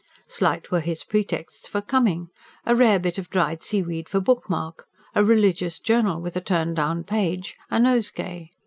Slight 0.27 0.71
were 0.71 0.79
his 0.79 1.03
pretexts 1.03 1.67
for 1.67 1.79
coming: 1.79 2.29
a 2.65 2.75
rare 2.75 2.97
bit 2.97 3.19
of 3.19 3.29
dried 3.29 3.61
seaweed 3.61 4.09
for 4.09 4.19
bookmark; 4.19 4.87
a 5.13 5.23
religious 5.23 5.77
journal 5.77 6.19
with 6.19 6.35
a 6.35 6.41
turned 6.41 6.77
down 6.77 7.03
page; 7.03 7.55
a 7.69 7.79
nosegay. 7.79 8.49